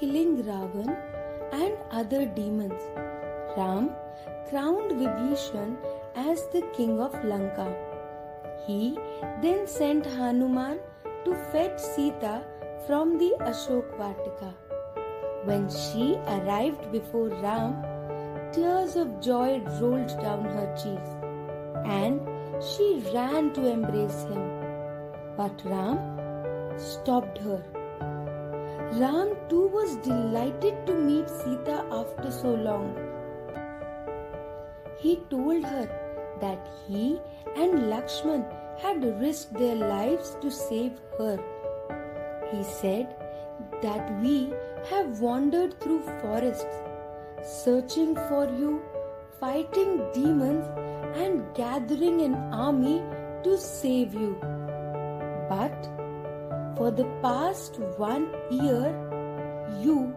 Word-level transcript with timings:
killing 0.00 0.42
Ravan 0.42 0.96
and 1.52 1.74
other 1.90 2.26
demons, 2.26 2.82
Ram 3.56 3.90
crowned 4.48 4.90
Vibhishan 4.90 5.76
as 6.14 6.46
the 6.52 6.62
king 6.76 7.00
of 7.00 7.12
Lanka. 7.24 7.74
He 8.66 8.98
then 9.42 9.66
sent 9.66 10.04
Hanuman 10.04 10.80
to 11.24 11.34
fetch 11.52 11.78
Sita 11.78 12.44
from 12.86 13.18
the 13.18 13.34
Ashok 13.40 13.96
Vatika. 13.98 14.54
When 15.44 15.68
she 15.70 16.16
arrived 16.26 16.90
before 16.90 17.28
Ram, 17.28 17.82
tears 18.52 18.96
of 18.96 19.20
joy 19.20 19.60
rolled 19.80 20.08
down 20.20 20.44
her 20.44 20.74
cheeks 20.74 21.10
and 21.84 22.20
she 22.60 23.02
ran 23.14 23.52
to 23.54 23.66
embrace 23.66 24.22
him. 24.24 24.44
But 25.36 25.62
Ram 25.64 26.78
stopped 26.78 27.38
her. 27.38 27.62
Ram 28.98 29.36
too 29.50 29.68
was 29.68 29.96
delighted 29.96 30.86
to 30.86 30.94
meet 30.94 31.28
Sita 31.28 31.84
after 31.92 32.30
so 32.30 32.54
long. 32.54 32.94
He 34.98 35.16
told 35.28 35.64
her 35.64 35.86
that 36.40 36.70
he 36.86 37.20
and 37.56 37.90
Lakshman 37.90 38.44
had 38.78 39.04
risked 39.20 39.52
their 39.52 39.74
lives 39.74 40.36
to 40.40 40.50
save 40.50 40.92
her. 41.18 41.36
He 42.52 42.62
said 42.62 43.14
that 43.82 44.18
we 44.22 44.54
have 44.88 45.20
wandered 45.20 45.78
through 45.80 46.00
forests, 46.22 46.64
searching 47.44 48.14
for 48.14 48.44
you, 48.44 48.80
fighting 49.38 49.92
demons, 50.14 50.64
and 51.18 51.44
gathering 51.54 52.22
an 52.22 52.34
army 52.54 53.02
to 53.44 53.58
save 53.58 54.14
you. 54.14 54.38
But 55.50 55.95
for 56.86 56.92
the 56.92 57.10
past 57.20 57.80
one 57.98 58.26
year, 58.48 58.88
you 59.84 60.16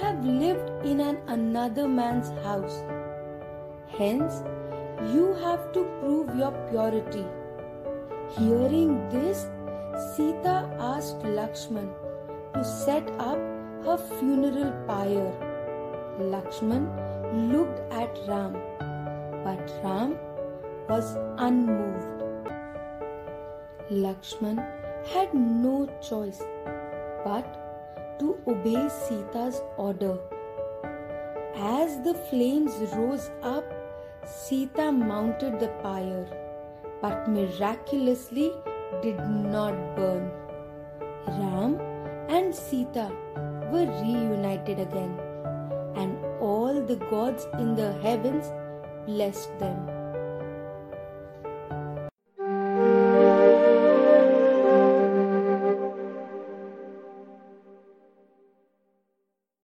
have 0.00 0.22
lived 0.22 0.84
in 0.84 1.00
an 1.00 1.16
another 1.34 1.86
man's 1.88 2.28
house. 2.46 2.74
Hence, 3.98 4.42
you 5.14 5.32
have 5.44 5.72
to 5.76 5.84
prove 6.00 6.34
your 6.40 6.50
purity. 6.70 7.24
Hearing 8.36 8.92
this, 9.14 9.46
Sita 10.10 10.56
asked 10.88 11.24
Lakshman 11.38 11.88
to 12.52 12.64
set 12.64 13.08
up 13.28 13.38
her 13.86 13.96
funeral 14.18 14.74
pyre. 14.90 15.32
Lakshman 16.34 16.84
looked 17.54 17.80
at 18.02 18.20
Ram, 18.28 18.60
but 19.46 19.72
Ram 19.82 20.18
was 20.90 21.16
unmoved. 21.38 22.22
Lakshman 24.04 24.79
had 25.08 25.34
no 25.34 25.88
choice 26.00 26.42
but 27.24 28.18
to 28.18 28.38
obey 28.46 28.88
Sita's 28.88 29.60
order. 29.76 30.18
As 31.56 32.00
the 32.02 32.14
flames 32.30 32.72
rose 32.94 33.30
up, 33.42 33.64
Sita 34.24 34.92
mounted 34.92 35.58
the 35.60 35.68
pyre, 35.82 36.26
but 37.02 37.28
miraculously 37.28 38.52
did 39.02 39.18
not 39.28 39.74
burn. 39.96 40.30
Ram 41.26 41.80
and 42.28 42.54
Sita 42.54 43.10
were 43.70 43.86
reunited 44.02 44.78
again, 44.78 45.18
and 45.96 46.18
all 46.40 46.82
the 46.82 46.96
gods 46.96 47.46
in 47.54 47.74
the 47.74 47.92
heavens 47.94 48.52
blessed 49.06 49.58
them. 49.58 49.99